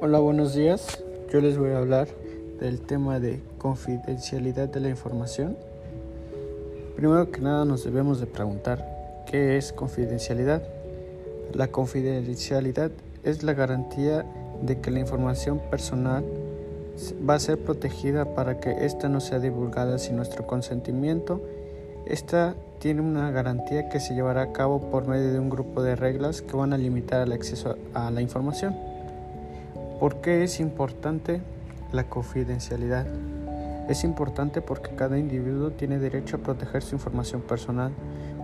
[0.00, 1.02] Hola, buenos días.
[1.32, 2.06] Yo les voy a hablar
[2.60, 5.56] del tema de confidencialidad de la información.
[6.94, 10.62] Primero que nada nos debemos de preguntar qué es confidencialidad.
[11.52, 12.92] La confidencialidad
[13.24, 14.24] es la garantía
[14.62, 16.24] de que la información personal
[17.28, 21.42] va a ser protegida para que ésta no sea divulgada sin nuestro consentimiento.
[22.06, 25.96] Esta tiene una garantía que se llevará a cabo por medio de un grupo de
[25.96, 28.87] reglas que van a limitar el acceso a la información.
[29.98, 31.40] ¿Por qué es importante
[31.90, 33.04] la confidencialidad?
[33.88, 37.92] Es importante porque cada individuo tiene derecho a proteger su información personal.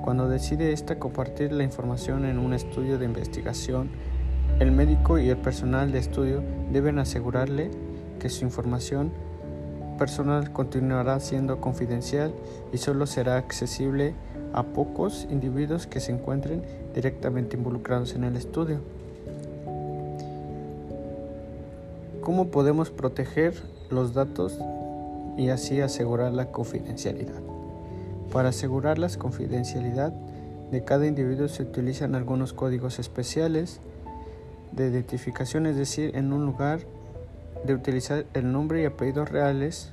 [0.02, 3.90] Cuando decide ésta compartir la información en un estudio de investigación,
[4.58, 7.70] el médico y el personal de estudio deben asegurarle
[8.18, 9.12] que su información
[9.96, 12.34] personal continuará siendo confidencial
[12.72, 14.14] y solo será accesible
[14.52, 18.80] a pocos individuos que se encuentren directamente involucrados en el estudio.
[22.24, 23.52] ¿Cómo podemos proteger
[23.90, 24.58] los datos
[25.36, 27.38] y así asegurar la confidencialidad?
[28.32, 30.10] Para asegurar la confidencialidad
[30.70, 33.78] de cada individuo se utilizan algunos códigos especiales
[34.72, 36.80] de identificación, es decir, en un lugar
[37.66, 39.92] de utilizar el nombre y apellidos reales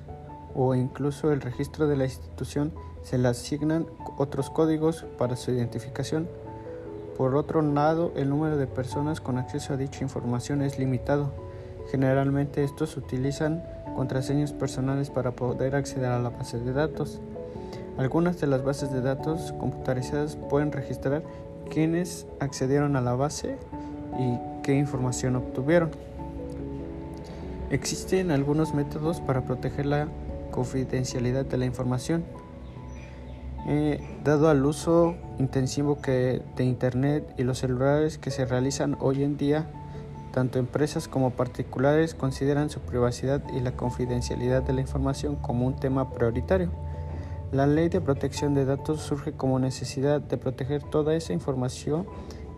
[0.55, 2.71] o incluso el registro de la institución
[3.03, 6.29] se le asignan otros códigos para su identificación.
[7.17, 11.50] Por otro lado, el número de personas con acceso a dicha información es limitado.
[11.89, 13.63] Generalmente estos utilizan
[13.95, 17.19] contraseñas personales para poder acceder a la base de datos.
[17.97, 21.23] Algunas de las bases de datos computarizadas pueden registrar
[21.69, 23.57] quiénes accedieron a la base
[24.19, 25.91] y qué información obtuvieron.
[27.69, 30.07] Existen algunos métodos para proteger la
[30.51, 32.23] confidencialidad de la información.
[33.67, 39.23] Eh, dado al uso intensivo que de Internet y los celulares que se realizan hoy
[39.23, 39.67] en día,
[40.31, 45.75] tanto empresas como particulares consideran su privacidad y la confidencialidad de la información como un
[45.75, 46.69] tema prioritario.
[47.51, 52.05] La ley de protección de datos surge como necesidad de proteger toda esa información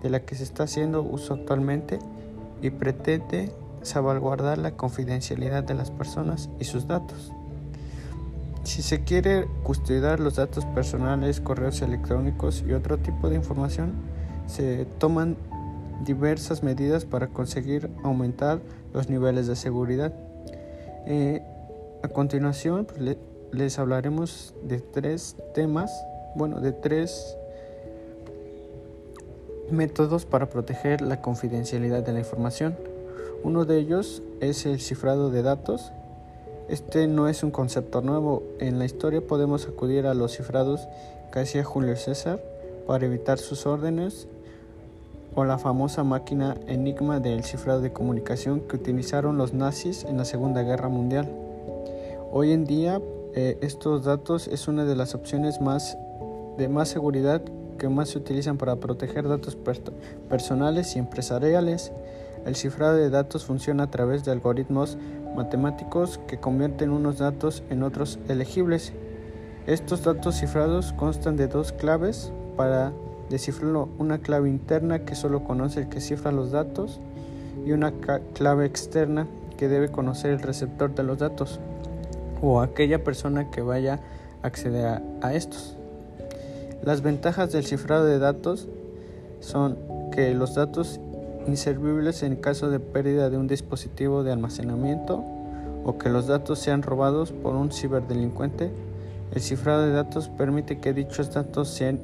[0.03, 1.99] de la que se está haciendo uso actualmente
[2.61, 7.31] y pretende salvaguardar la confidencialidad de las personas y sus datos.
[8.63, 13.93] Si se quiere custodiar los datos personales, correos electrónicos y otro tipo de información,
[14.47, 15.37] se toman
[16.03, 18.59] diversas medidas para conseguir aumentar
[18.93, 20.13] los niveles de seguridad.
[21.05, 21.41] Eh,
[22.03, 23.17] a continuación pues,
[23.51, 25.91] les hablaremos de tres temas,
[26.35, 27.37] bueno, de tres
[29.71, 32.75] métodos para proteger la confidencialidad de la información.
[33.43, 35.91] Uno de ellos es el cifrado de datos.
[36.69, 38.43] Este no es un concepto nuevo.
[38.59, 40.87] En la historia podemos acudir a los cifrados
[41.31, 42.39] que hacía Julio César
[42.87, 44.27] para evitar sus órdenes
[45.35, 50.25] o la famosa máquina Enigma del cifrado de comunicación que utilizaron los nazis en la
[50.25, 51.29] Segunda Guerra Mundial.
[52.31, 53.01] Hoy en día
[53.33, 55.97] eh, estos datos es una de las opciones más
[56.57, 57.41] de más seguridad
[57.77, 59.57] que más se utilizan para proteger datos
[60.29, 61.91] personales y empresariales.
[62.45, 64.97] El cifrado de datos funciona a través de algoritmos
[65.35, 68.93] matemáticos que convierten unos datos en otros elegibles.
[69.65, 72.93] Estos datos cifrados constan de dos claves para
[73.33, 77.01] descifrarlo, una clave interna que solo conoce el que cifra los datos
[77.65, 77.91] y una
[78.33, 79.27] clave externa
[79.57, 81.59] que debe conocer el receptor de los datos
[82.43, 83.99] o aquella persona que vaya
[84.43, 85.75] a acceder a estos.
[86.83, 88.67] Las ventajas del cifrado de datos
[89.39, 89.79] son
[90.11, 90.99] que los datos
[91.47, 95.23] inservibles en caso de pérdida de un dispositivo de almacenamiento
[95.83, 98.69] o que los datos sean robados por un ciberdelincuente.
[99.33, 101.99] El cifrado de datos permite que dichos datos sean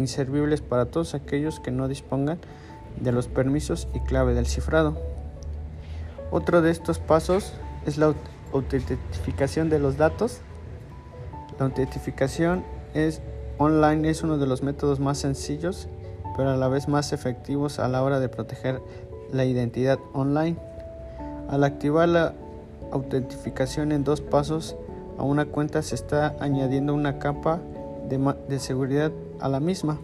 [0.00, 2.38] inservibles para todos aquellos que no dispongan
[3.00, 4.98] de los permisos y clave del cifrado.
[6.30, 7.54] Otro de estos pasos
[7.86, 8.14] es la
[8.52, 10.40] autentificación de los datos.
[11.58, 13.22] La autentificación es
[13.58, 15.88] online es uno de los métodos más sencillos
[16.36, 18.80] pero a la vez más efectivos a la hora de proteger
[19.32, 20.56] la identidad online.
[21.48, 22.34] Al activar la
[22.92, 24.76] autentificación en dos pasos
[25.18, 27.60] a una cuenta se está añadiendo una capa
[28.10, 29.98] de, seguridad a la misma.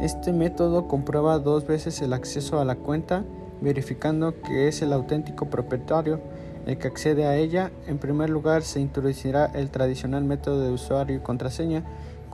[0.00, 3.24] Este método comprueba dos veces el acceso a la cuenta
[3.60, 6.20] verificando que es el auténtico propietario
[6.66, 7.70] el que accede a ella.
[7.86, 11.84] En primer lugar se introducirá el tradicional método de usuario y contraseña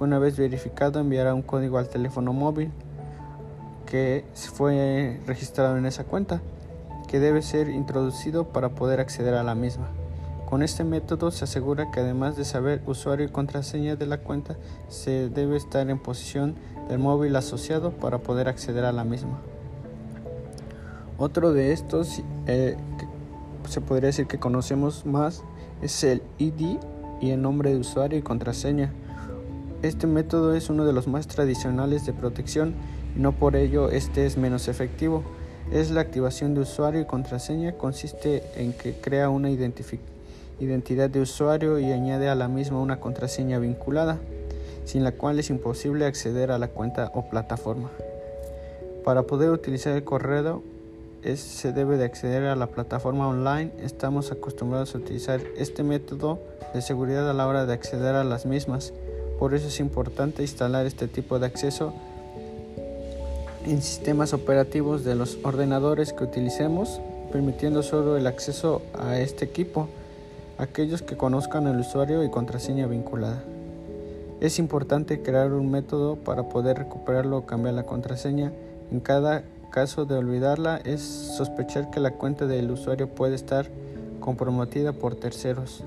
[0.03, 2.73] una vez verificado enviará un código al teléfono móvil
[3.87, 6.41] que fue registrado en esa cuenta,
[7.07, 9.91] que debe ser introducido para poder acceder a la misma.
[10.53, 14.59] Con este método se asegura que además de saber usuario y contraseña de la cuenta,
[14.89, 16.57] se debe estar en posición
[16.91, 19.41] del móvil asociado para poder acceder a la misma.
[21.17, 22.77] Otro de estos eh,
[23.67, 25.43] se podría decir que conocemos más
[25.81, 26.77] es el ID
[27.23, 28.93] y el nombre de usuario y contraseña.
[29.81, 32.75] Este método es uno de los más tradicionales de protección
[33.17, 35.23] y no por ello este es menos efectivo.
[35.71, 39.49] Es la activación de usuario y contraseña, consiste en que crea una
[40.65, 44.19] identidad de usuario y añade a la misma una contraseña vinculada,
[44.85, 47.91] sin la cual es imposible acceder a la cuenta o plataforma.
[49.05, 50.63] Para poder utilizar el correo
[51.37, 53.71] se debe de acceder a la plataforma online.
[53.83, 56.41] Estamos acostumbrados a utilizar este método
[56.75, 58.93] de seguridad a la hora de acceder a las mismas.
[59.39, 61.93] Por eso es importante instalar este tipo de acceso
[63.65, 67.01] en sistemas operativos de los ordenadores que utilicemos,
[67.31, 69.89] permitiendo solo el acceso a este equipo
[70.63, 73.43] aquellos que conozcan el usuario y contraseña vinculada.
[74.41, 78.53] Es importante crear un método para poder recuperarlo o cambiar la contraseña.
[78.91, 83.67] En cada caso de olvidarla es sospechar que la cuenta del usuario puede estar
[84.21, 85.83] comprometida por terceros.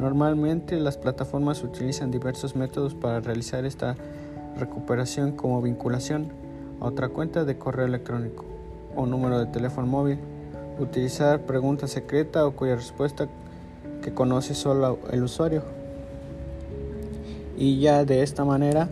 [0.00, 3.96] Normalmente las plataformas utilizan diversos métodos para realizar esta
[4.58, 6.28] recuperación como vinculación
[6.80, 8.44] a otra cuenta de correo electrónico
[8.96, 10.18] o número de teléfono móvil,
[10.78, 13.28] utilizar pregunta secreta o cuya respuesta
[14.06, 15.64] que conoce solo el usuario.
[17.56, 18.88] Y ya de esta manera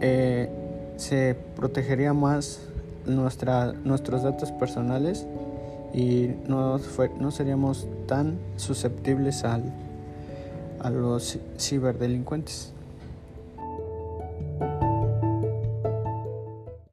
[0.00, 0.48] eh,
[0.96, 2.60] se protegería más
[3.04, 5.26] nuestra, nuestros datos personales
[5.92, 6.80] y no,
[7.20, 9.64] no seríamos tan susceptibles al,
[10.80, 12.72] a los ciberdelincuentes.